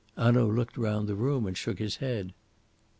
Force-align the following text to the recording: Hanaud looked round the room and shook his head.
Hanaud 0.17 0.47
looked 0.55 0.77
round 0.79 1.07
the 1.07 1.13
room 1.13 1.45
and 1.45 1.55
shook 1.55 1.77
his 1.77 1.97
head. 1.97 2.33